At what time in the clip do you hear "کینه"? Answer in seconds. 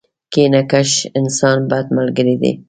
0.33-0.61